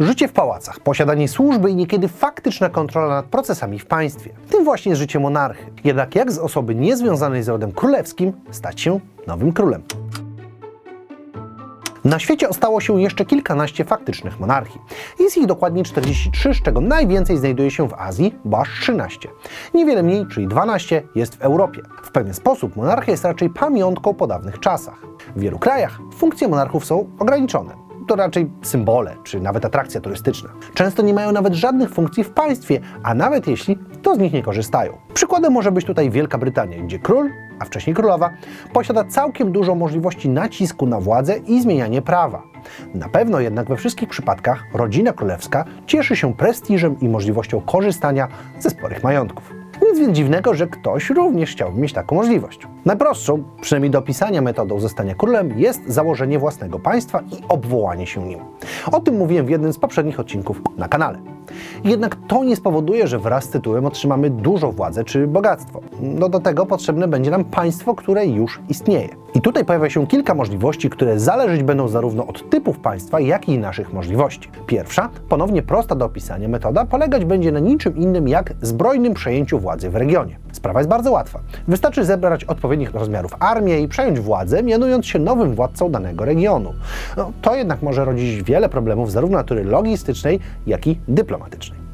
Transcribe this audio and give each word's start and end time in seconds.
Życie 0.00 0.28
w 0.28 0.32
pałacach, 0.32 0.80
posiadanie 0.80 1.28
służby 1.28 1.70
i 1.70 1.74
niekiedy 1.74 2.08
faktyczna 2.08 2.68
kontrola 2.68 3.08
nad 3.08 3.26
procesami 3.26 3.78
w 3.78 3.86
państwie. 3.86 4.30
Tym 4.50 4.64
właśnie 4.64 4.90
jest 4.90 5.00
życie 5.00 5.20
monarchy. 5.20 5.64
Jednak 5.84 6.14
jak 6.14 6.32
z 6.32 6.38
osoby 6.38 6.74
niezwiązanej 6.74 7.42
z 7.42 7.48
rodem 7.48 7.72
królewskim 7.72 8.32
stać 8.50 8.80
się 8.80 9.00
nowym 9.26 9.52
królem? 9.52 9.82
Na 12.04 12.18
świecie 12.18 12.48
ostało 12.48 12.80
się 12.80 13.00
jeszcze 13.00 13.24
kilkanaście 13.24 13.84
faktycznych 13.84 14.40
monarchii. 14.40 14.80
Jest 15.20 15.36
ich 15.36 15.46
dokładnie 15.46 15.84
43, 15.84 16.54
z 16.54 16.62
czego 16.62 16.80
najwięcej 16.80 17.36
znajduje 17.36 17.70
się 17.70 17.88
w 17.88 17.94
Azji, 17.94 18.34
bo 18.44 18.60
aż 18.60 18.80
13. 18.80 19.28
Niewiele 19.74 20.02
mniej, 20.02 20.26
czyli 20.26 20.48
12, 20.48 21.02
jest 21.14 21.34
w 21.34 21.42
Europie. 21.42 21.82
W 22.02 22.10
pewien 22.10 22.34
sposób 22.34 22.76
monarchia 22.76 23.12
jest 23.12 23.24
raczej 23.24 23.50
pamiątką 23.50 24.14
po 24.14 24.26
dawnych 24.26 24.60
czasach. 24.60 24.98
W 25.36 25.40
wielu 25.40 25.58
krajach 25.58 25.98
funkcje 26.14 26.48
monarchów 26.48 26.84
są 26.84 27.08
ograniczone 27.18 27.84
to 28.08 28.16
raczej 28.16 28.50
symbole, 28.62 29.16
czy 29.24 29.40
nawet 29.40 29.64
atrakcja 29.64 30.00
turystyczna. 30.00 30.50
Często 30.74 31.02
nie 31.02 31.14
mają 31.14 31.32
nawet 31.32 31.54
żadnych 31.54 31.90
funkcji 31.90 32.24
w 32.24 32.30
państwie, 32.30 32.80
a 33.02 33.14
nawet 33.14 33.46
jeśli, 33.46 33.78
to 34.02 34.14
z 34.14 34.18
nich 34.18 34.32
nie 34.32 34.42
korzystają. 34.42 34.98
Przykładem 35.14 35.52
może 35.52 35.72
być 35.72 35.86
tutaj 35.86 36.10
Wielka 36.10 36.38
Brytania, 36.38 36.82
gdzie 36.82 36.98
król, 36.98 37.30
a 37.58 37.64
wcześniej 37.64 37.96
królowa, 37.96 38.30
posiada 38.72 39.04
całkiem 39.04 39.52
dużo 39.52 39.74
możliwości 39.74 40.28
nacisku 40.28 40.86
na 40.86 41.00
władzę 41.00 41.36
i 41.36 41.62
zmienianie 41.62 42.02
prawa. 42.02 42.42
Na 42.94 43.08
pewno 43.08 43.40
jednak 43.40 43.68
we 43.68 43.76
wszystkich 43.76 44.08
przypadkach 44.08 44.64
rodzina 44.74 45.12
królewska 45.12 45.64
cieszy 45.86 46.16
się 46.16 46.34
prestiżem 46.34 47.00
i 47.00 47.08
możliwością 47.08 47.60
korzystania 47.60 48.28
ze 48.58 48.70
sporych 48.70 49.02
majątków. 49.02 49.63
Nic 49.82 49.98
więc 49.98 50.16
dziwnego, 50.16 50.54
że 50.54 50.66
ktoś 50.66 51.10
również 51.10 51.52
chciałby 51.52 51.80
mieć 51.80 51.92
taką 51.92 52.16
możliwość. 52.16 52.60
Najprostszą, 52.84 53.42
przynajmniej 53.60 53.90
do 53.90 53.98
opisania 53.98 54.42
metodą 54.42 54.80
zostania 54.80 55.14
królem, 55.14 55.58
jest 55.58 55.80
założenie 55.86 56.38
własnego 56.38 56.78
państwa 56.78 57.20
i 57.20 57.42
obwołanie 57.48 58.06
się 58.06 58.26
nim. 58.26 58.38
O 58.92 59.00
tym 59.00 59.16
mówiłem 59.16 59.46
w 59.46 59.50
jednym 59.50 59.72
z 59.72 59.78
poprzednich 59.78 60.20
odcinków 60.20 60.62
na 60.76 60.88
kanale. 60.88 61.33
Jednak 61.84 62.16
to 62.28 62.44
nie 62.44 62.56
spowoduje, 62.56 63.06
że 63.06 63.18
wraz 63.18 63.44
z 63.44 63.48
tytułem 63.48 63.86
otrzymamy 63.86 64.30
dużo 64.30 64.72
władzy 64.72 65.04
czy 65.04 65.26
bogactwo. 65.26 65.80
No 66.00 66.28
do 66.28 66.40
tego 66.40 66.66
potrzebne 66.66 67.08
będzie 67.08 67.30
nam 67.30 67.44
państwo, 67.44 67.94
które 67.94 68.26
już 68.26 68.60
istnieje. 68.68 69.08
I 69.34 69.40
tutaj 69.40 69.64
pojawia 69.64 69.90
się 69.90 70.06
kilka 70.06 70.34
możliwości, 70.34 70.90
które 70.90 71.20
zależeć 71.20 71.62
będą 71.62 71.88
zarówno 71.88 72.26
od 72.26 72.50
typów 72.50 72.78
państwa, 72.78 73.20
jak 73.20 73.48
i 73.48 73.58
naszych 73.58 73.92
możliwości. 73.92 74.50
Pierwsza, 74.66 75.08
ponownie 75.28 75.62
prosta 75.62 75.94
do 75.94 76.04
opisania 76.04 76.48
metoda, 76.48 76.84
polegać 76.84 77.24
będzie 77.24 77.52
na 77.52 77.58
niczym 77.58 77.96
innym 77.96 78.28
jak 78.28 78.52
zbrojnym 78.62 79.14
przejęciu 79.14 79.58
władzy 79.58 79.90
w 79.90 79.96
regionie. 79.96 80.38
Sprawa 80.52 80.80
jest 80.80 80.90
bardzo 80.90 81.10
łatwa. 81.12 81.40
Wystarczy 81.68 82.04
zebrać 82.04 82.44
odpowiednich 82.44 82.94
rozmiarów 82.94 83.34
armię 83.40 83.80
i 83.80 83.88
przejąć 83.88 84.20
władzę, 84.20 84.62
mianując 84.62 85.06
się 85.06 85.18
nowym 85.18 85.54
władcą 85.54 85.90
danego 85.90 86.24
regionu. 86.24 86.74
No, 87.16 87.32
to 87.42 87.54
jednak 87.54 87.82
może 87.82 88.04
rodzić 88.04 88.42
wiele 88.42 88.68
problemów 88.68 89.12
zarówno 89.12 89.38
natury 89.38 89.64
logistycznej, 89.64 90.40
jak 90.66 90.86
i 90.86 90.98
dyplomatycznej. 91.08 91.43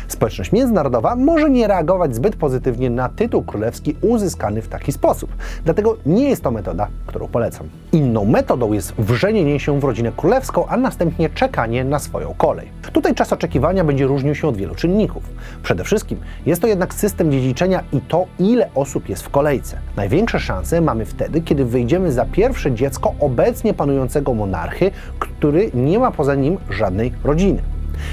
Społeczność 0.08 0.52
międzynarodowa 0.52 1.16
może 1.16 1.50
nie 1.50 1.68
reagować 1.68 2.14
zbyt 2.14 2.36
pozytywnie 2.36 2.90
na 2.90 3.08
tytuł 3.08 3.42
królewski 3.42 3.96
uzyskany 4.00 4.62
w 4.62 4.68
taki 4.68 4.92
sposób. 4.92 5.30
Dlatego 5.64 5.96
nie 6.06 6.28
jest 6.28 6.42
to 6.42 6.50
metoda, 6.50 6.88
którą 7.06 7.28
polecam. 7.28 7.68
Inną 7.92 8.24
metodą 8.24 8.72
jest 8.72 8.94
wrzenienie 8.94 9.60
się 9.60 9.80
w 9.80 9.84
rodzinę 9.84 10.12
królewską, 10.16 10.66
a 10.66 10.76
następnie 10.76 11.30
czekanie 11.30 11.84
na 11.84 11.98
swoją 11.98 12.34
kolej. 12.34 12.68
Tutaj 12.92 13.14
czas 13.14 13.32
oczekiwania 13.32 13.84
będzie 13.84 14.06
różnił 14.06 14.34
się 14.34 14.48
od 14.48 14.56
wielu 14.56 14.74
czynników. 14.74 15.22
Przede 15.62 15.84
wszystkim 15.84 16.18
jest 16.46 16.62
to 16.62 16.68
jednak 16.68 16.94
system 16.94 17.32
dziedziczenia 17.32 17.84
i 17.92 18.00
to, 18.00 18.26
ile 18.38 18.68
osób 18.74 19.08
jest 19.08 19.22
w 19.22 19.28
kolejce. 19.28 19.78
Największe 19.96 20.40
szanse 20.40 20.80
mamy 20.80 21.04
wtedy, 21.04 21.40
kiedy 21.40 21.64
wyjdziemy 21.64 22.12
za 22.12 22.24
pierwsze 22.24 22.72
dziecko 22.72 23.14
obecnie 23.20 23.74
panującego 23.74 24.34
monarchy, 24.34 24.90
który 25.18 25.70
nie 25.74 25.98
ma 25.98 26.10
poza 26.10 26.34
nim 26.34 26.58
żadnej 26.70 27.12
rodziny. 27.24 27.62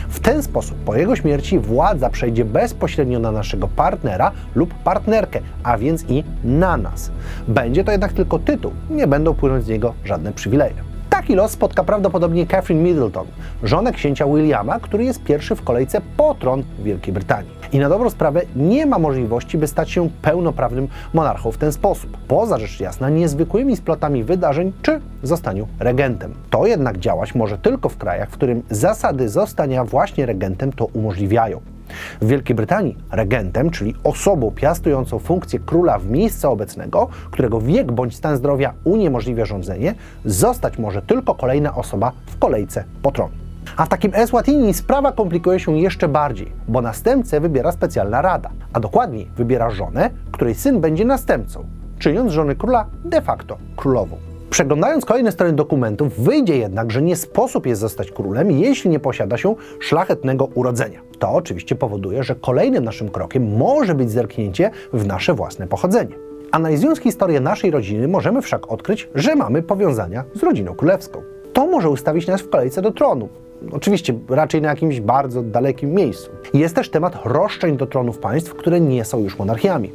W 0.10 0.20
ten 0.20 0.44
sposób 0.44 0.78
po 0.78 0.96
jego 0.96 1.16
śmierci 1.16 1.60
władza 1.60 2.10
przejdzie 2.10 2.46
bezpośrednio 2.46 3.20
na 3.20 3.32
naszego 3.32 3.68
partnera 3.68 4.32
lub 4.56 4.74
partnerkę, 4.74 5.40
a 5.64 5.78
więc 5.78 6.06
i 6.10 6.24
na 6.44 6.78
nas. 6.78 7.12
Będzie 7.48 7.84
to 7.84 7.92
jednak 7.92 8.14
tylko 8.14 8.39
tytuł, 8.39 8.72
nie 8.89 9.08
będą 9.08 9.34
płynąć 9.34 9.66
z 9.66 9.67
niego 9.67 9.94
żadne 10.04 10.34
przywileje. 10.34 10.86
Taki 11.17 11.36
los 11.36 11.52
spotka 11.52 11.83
prawdopodobnie 11.83 12.48
Catherine 12.48 12.83
Middleton, 12.83 13.28
żonę 13.64 13.92
księcia 13.92 14.26
Williama, 14.26 14.80
który 14.80 15.04
jest 15.04 15.23
pierwszy 15.23 15.55
w 15.55 15.64
kolejce 15.64 16.02
po 16.17 16.36
tron 16.36 16.64
Wielkiej 16.80 17.14
Brytanii. 17.14 17.52
I 17.72 17.80
na 17.80 17.89
dobrą 17.89 18.10
sprawę 18.10 18.42
nie 18.55 18.86
ma 18.86 19.00
możliwości, 19.00 19.58
by 19.58 19.67
stać 19.67 19.92
się 19.92 20.10
pełnoprawnym 20.22 20.88
monarchą 21.14 21.52
w 21.52 21.58
ten 21.58 21.72
sposób, 21.72 22.17
poza 22.28 22.58
rzecz 22.58 22.80
jasna 22.80 23.10
niezwykłymi 23.10 23.78
splotami 23.78 24.23
wydarzeń 24.23 24.73
czy 24.82 25.02
zostaniu 25.23 25.67
regentem. 25.80 26.33
To 26.50 26.67
jednak 26.67 26.98
działać 26.98 27.36
może 27.36 27.58
tylko 27.58 27.89
w 27.89 27.98
krajach, 27.98 28.30
w 28.30 28.34
którym 28.34 28.64
zasady 28.70 29.30
zostania 29.30 29.86
właśnie 29.86 30.26
regentem 30.26 30.72
to 30.72 30.86
umożliwiają. 30.86 31.77
W 32.21 32.27
Wielkiej 32.27 32.55
Brytanii 32.55 32.98
regentem, 33.11 33.70
czyli 33.70 33.95
osobą 34.03 34.52
piastującą 34.52 35.20
funkcję 35.20 35.59
króla 35.59 35.99
w 35.99 36.09
miejsce 36.09 36.49
obecnego, 36.49 37.08
którego 37.31 37.61
wiek 37.61 37.92
bądź 37.92 38.15
stan 38.15 38.37
zdrowia 38.37 38.73
uniemożliwia 38.83 39.45
rządzenie, 39.45 39.95
zostać 40.25 40.77
może 40.77 41.02
tylko 41.02 41.36
kolejna 41.36 41.75
osoba 41.75 42.11
w 42.25 42.39
kolejce 42.39 42.83
po 43.02 43.11
tron. 43.11 43.30
A 43.77 43.86
w 43.86 43.89
takim 43.89 44.11
Eswatini 44.15 44.73
sprawa 44.73 45.11
komplikuje 45.11 45.59
się 45.59 45.77
jeszcze 45.77 46.08
bardziej, 46.08 46.52
bo 46.67 46.81
następcę 46.81 47.39
wybiera 47.39 47.71
specjalna 47.71 48.21
rada, 48.21 48.49
a 48.73 48.80
dokładniej 48.80 49.27
wybiera 49.37 49.69
żonę, 49.69 50.09
której 50.31 50.55
syn 50.55 50.81
będzie 50.81 51.05
następcą, 51.05 51.65
czyniąc 51.99 52.31
żony 52.31 52.55
króla 52.55 52.86
de 53.05 53.21
facto 53.21 53.58
królową. 53.75 54.17
Przeglądając 54.50 55.06
kolejne 55.06 55.32
strony 55.32 55.54
dokumentów, 55.54 56.20
wyjdzie 56.20 56.58
jednak, 56.58 56.92
że 56.92 57.02
nie 57.02 57.16
sposób 57.16 57.66
jest 57.66 57.82
zostać 57.82 58.12
królem, 58.12 58.52
jeśli 58.52 58.90
nie 58.90 59.00
posiada 59.00 59.38
się 59.38 59.56
szlachetnego 59.80 60.46
urodzenia. 60.46 61.02
To 61.20 61.30
oczywiście 61.30 61.76
powoduje, 61.76 62.24
że 62.24 62.36
kolejnym 62.36 62.84
naszym 62.84 63.10
krokiem 63.10 63.58
może 63.58 63.96
być 63.96 64.12
zerknięcie 64.12 64.72
w 64.94 65.06
nasze 65.08 65.34
własne 65.34 65.68
pochodzenie. 65.68 66.16
Analizując 66.52 67.00
historię 67.00 67.40
naszej 67.40 67.72
rodziny, 67.72 68.08
możemy 68.08 68.42
wszak 68.42 68.72
odkryć, 68.72 69.10
że 69.16 69.36
mamy 69.36 69.62
powiązania 69.62 70.24
z 70.34 70.44
rodziną 70.44 70.76
królewską. 70.76 71.22
To 71.54 71.68
może 71.68 71.90
ustawić 71.90 72.28
nas 72.28 72.42
w 72.42 72.50
kolejce 72.50 72.82
do 72.82 72.92
tronu. 72.92 73.30
Oczywiście 73.72 74.14
raczej 74.30 74.62
na 74.62 74.70
jakimś 74.70 75.00
bardzo 75.00 75.44
dalekim 75.44 75.94
miejscu. 75.94 76.30
Jest 76.54 76.76
też 76.76 76.90
temat 76.90 77.20
roszczeń 77.26 77.78
do 77.78 77.86
tronów 77.86 78.18
państw, 78.18 78.54
które 78.54 78.82
nie 78.82 79.06
są 79.06 79.20
już 79.20 79.40
monarchiami. 79.40 79.92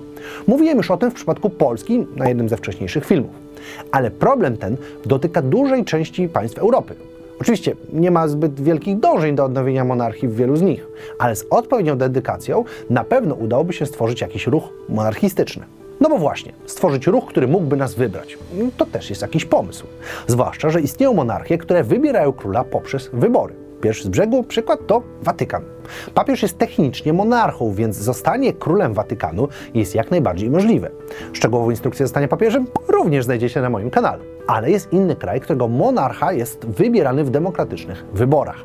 Mówiłem 0.46 0.76
już 0.76 0.90
o 0.90 0.96
tym 0.96 1.10
w 1.10 1.14
przypadku 1.14 1.50
Polski 1.50 2.06
na 2.16 2.28
jednym 2.28 2.48
ze 2.48 2.56
wcześniejszych 2.56 3.04
filmów. 3.04 3.30
Ale 3.90 4.10
problem 4.10 4.56
ten 4.56 4.76
dotyka 5.06 5.42
dużej 5.42 5.84
części 5.84 6.28
państw 6.28 6.58
Europy. 6.58 6.94
Oczywiście 7.40 7.76
nie 7.92 8.10
ma 8.10 8.28
zbyt 8.28 8.60
wielkich 8.60 8.98
dążeń 8.98 9.36
do 9.36 9.44
odnowienia 9.44 9.84
monarchii 9.84 10.28
w 10.28 10.36
wielu 10.36 10.56
z 10.56 10.62
nich, 10.62 10.86
ale 11.18 11.36
z 11.36 11.46
odpowiednią 11.50 11.98
dedykacją 11.98 12.64
na 12.90 13.04
pewno 13.04 13.34
udałoby 13.34 13.72
się 13.72 13.86
stworzyć 13.86 14.20
jakiś 14.20 14.46
ruch 14.46 14.64
monarchistyczny. 14.88 15.64
No 16.02 16.08
bo 16.08 16.18
właśnie, 16.18 16.52
stworzyć 16.66 17.06
ruch, 17.06 17.26
który 17.28 17.48
mógłby 17.48 17.76
nas 17.76 17.94
wybrać, 17.94 18.38
to 18.76 18.86
też 18.86 19.10
jest 19.10 19.22
jakiś 19.22 19.44
pomysł. 19.44 19.86
Zwłaszcza, 20.26 20.70
że 20.70 20.80
istnieją 20.80 21.14
monarchie, 21.14 21.58
które 21.58 21.84
wybierają 21.84 22.32
króla 22.32 22.64
poprzez 22.64 23.10
wybory. 23.12 23.54
Pierwszy 23.80 24.04
z 24.04 24.08
brzegu 24.08 24.42
przykład 24.42 24.86
to 24.86 25.02
Watykan. 25.22 25.62
Papież 26.14 26.42
jest 26.42 26.58
technicznie 26.58 27.12
monarchą, 27.12 27.72
więc 27.72 27.96
zostanie 27.96 28.52
królem 28.52 28.94
Watykanu 28.94 29.48
jest 29.74 29.94
jak 29.94 30.10
najbardziej 30.10 30.50
możliwe. 30.50 30.90
Szczegółową 31.32 31.70
instrukcję 31.70 32.06
zostania 32.06 32.28
papieżem 32.28 32.66
również 32.88 33.24
znajdziecie 33.24 33.60
na 33.60 33.70
moim 33.70 33.90
kanale. 33.90 34.22
Ale 34.46 34.70
jest 34.70 34.92
inny 34.92 35.16
kraj, 35.16 35.40
którego 35.40 35.68
monarcha 35.68 36.32
jest 36.32 36.66
wybierany 36.66 37.24
w 37.24 37.30
demokratycznych 37.30 38.04
wyborach. 38.12 38.64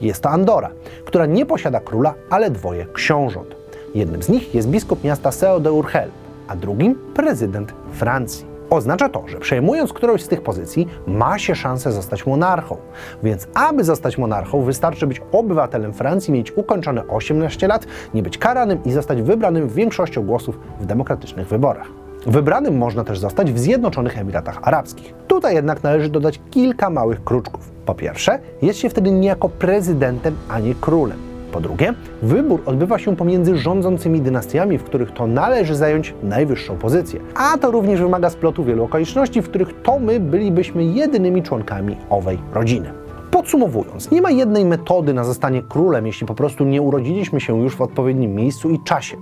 Jest 0.00 0.22
to 0.22 0.30
Andora, 0.30 0.70
która 1.04 1.26
nie 1.26 1.46
posiada 1.46 1.80
króla, 1.80 2.14
ale 2.30 2.50
dwoje 2.50 2.86
książąt. 2.92 3.56
Jednym 3.94 4.22
z 4.22 4.28
nich 4.28 4.54
jest 4.54 4.68
biskup 4.68 5.04
miasta 5.04 5.32
Seo 5.32 5.60
de 5.60 5.72
Urgel, 5.72 6.10
a 6.48 6.56
drugim 6.56 6.94
prezydent 7.14 7.74
Francji. 7.92 8.46
Oznacza 8.70 9.08
to, 9.08 9.28
że 9.28 9.38
przejmując 9.38 9.92
którąś 9.92 10.22
z 10.22 10.28
tych 10.28 10.42
pozycji, 10.42 10.88
ma 11.06 11.38
się 11.38 11.54
szansę 11.54 11.92
zostać 11.92 12.26
monarchą. 12.26 12.76
Więc 13.22 13.48
aby 13.54 13.84
zostać 13.84 14.18
monarchą, 14.18 14.62
wystarczy 14.62 15.06
być 15.06 15.22
obywatelem 15.32 15.92
Francji, 15.92 16.32
mieć 16.32 16.56
ukończone 16.56 17.06
18 17.06 17.68
lat, 17.68 17.86
nie 18.14 18.22
być 18.22 18.38
karanym 18.38 18.84
i 18.84 18.92
zostać 18.92 19.22
wybranym 19.22 19.68
większością 19.68 20.26
głosów 20.26 20.58
w 20.80 20.86
demokratycznych 20.86 21.48
wyborach. 21.48 21.86
Wybranym 22.26 22.78
można 22.78 23.04
też 23.04 23.18
zostać 23.18 23.52
w 23.52 23.58
Zjednoczonych 23.58 24.18
Emiratach 24.18 24.58
Arabskich. 24.62 25.14
Tutaj 25.28 25.54
jednak 25.54 25.82
należy 25.82 26.08
dodać 26.08 26.40
kilka 26.50 26.90
małych 26.90 27.24
kruczków. 27.24 27.70
Po 27.86 27.94
pierwsze, 27.94 28.38
jest 28.62 28.78
się 28.78 28.88
wtedy 28.88 29.10
niejako 29.10 29.48
prezydentem, 29.48 30.36
a 30.48 30.58
nie 30.58 30.74
królem. 30.74 31.27
Po 31.52 31.60
drugie, 31.60 31.94
wybór 32.22 32.62
odbywa 32.66 32.98
się 32.98 33.16
pomiędzy 33.16 33.56
rządzącymi 33.56 34.20
dynastiami, 34.20 34.78
w 34.78 34.84
których 34.84 35.12
to 35.12 35.26
należy 35.26 35.76
zająć 35.76 36.14
najwyższą 36.22 36.76
pozycję. 36.76 37.20
A 37.34 37.58
to 37.58 37.70
również 37.70 38.00
wymaga 38.00 38.30
splotu 38.30 38.64
wielu 38.64 38.84
okoliczności, 38.84 39.42
w 39.42 39.48
których 39.48 39.82
to 39.82 39.98
my 39.98 40.20
bylibyśmy 40.20 40.84
jedynymi 40.84 41.42
członkami 41.42 41.96
owej 42.10 42.38
rodziny. 42.52 42.92
Podsumowując, 43.30 44.10
nie 44.10 44.22
ma 44.22 44.30
jednej 44.30 44.64
metody 44.64 45.14
na 45.14 45.24
zostanie 45.24 45.62
królem, 45.62 46.06
jeśli 46.06 46.26
po 46.26 46.34
prostu 46.34 46.64
nie 46.64 46.82
urodziliśmy 46.82 47.40
się 47.40 47.60
już 47.60 47.76
w 47.76 47.82
odpowiednim 47.82 48.34
miejscu 48.34 48.70
i 48.70 48.82
czasie. 48.84 49.16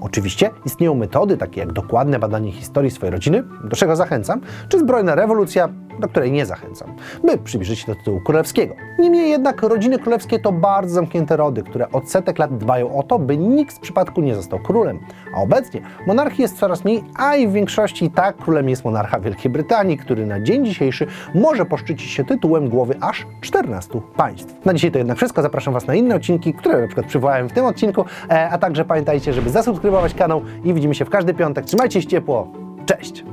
Oczywiście 0.00 0.50
istnieją 0.66 0.94
metody 0.94 1.36
takie 1.36 1.60
jak 1.60 1.72
dokładne 1.72 2.18
badanie 2.18 2.52
historii 2.52 2.90
swojej 2.90 3.12
rodziny, 3.12 3.42
do 3.64 3.76
czego 3.76 3.96
zachęcam, 3.96 4.40
czy 4.68 4.78
zbrojna 4.78 5.14
rewolucja, 5.14 5.68
do 6.00 6.08
której 6.08 6.32
nie 6.32 6.46
zachęcam, 6.46 6.92
by 7.24 7.38
przybliżyć 7.38 7.78
się 7.78 7.86
do 7.86 7.94
tytułu 7.94 8.20
królewskiego. 8.20 8.74
Niemniej 8.98 9.30
jednak 9.30 9.62
rodziny 9.62 9.98
królewskie 9.98 10.38
to 10.38 10.52
bardzo 10.52 10.94
zamknięte 10.94 11.36
rody, 11.36 11.62
które 11.62 11.90
od 11.92 12.10
setek 12.10 12.38
lat 12.38 12.58
dbają 12.58 12.96
o 12.98 13.02
to, 13.02 13.18
by 13.18 13.36
nikt 13.36 13.76
w 13.76 13.80
przypadku 13.80 14.20
nie 14.20 14.34
został 14.34 14.58
królem. 14.58 14.98
A 15.34 15.40
obecnie 15.40 15.80
monarchii 16.06 16.42
jest 16.42 16.58
coraz 16.58 16.84
mniej, 16.84 17.04
a 17.16 17.36
i 17.36 17.48
w 17.48 17.52
większości 17.52 18.10
tak 18.10 18.36
królem 18.36 18.68
jest 18.68 18.84
monarcha 18.84 19.20
Wielkiej 19.20 19.52
Brytanii, 19.52 19.96
który 19.96 20.26
na 20.26 20.40
dzień 20.40 20.66
dzisiejszy 20.66 21.06
może 21.34 21.66
poszczycić 21.66 22.10
się 22.10 22.24
tytułem 22.24 22.68
głowy 22.68 22.94
aż 23.00 23.26
14 23.40 24.00
państw. 24.16 24.64
Na 24.64 24.74
dzisiaj 24.74 24.92
to 24.92 24.98
jednak 24.98 25.16
wszystko. 25.16 25.42
Zapraszam 25.42 25.74
Was 25.74 25.86
na 25.86 25.94
inne 25.94 26.14
odcinki, 26.14 26.54
które 26.54 26.80
na 26.80 26.86
przykład 26.86 27.06
przywołałem 27.06 27.48
w 27.48 27.52
tym 27.52 27.64
odcinku, 27.64 28.04
e, 28.30 28.50
a 28.50 28.58
także 28.58 28.84
pamiętajcie, 28.84 29.32
żeby 29.32 29.50
zasubskrybować 29.50 30.14
kanał 30.14 30.42
i 30.64 30.74
widzimy 30.74 30.94
się 30.94 31.04
w 31.04 31.10
każdy 31.10 31.34
piątek. 31.34 31.64
Trzymajcie 31.64 32.02
się 32.02 32.08
ciepło. 32.08 32.48
Cześć! 32.86 33.24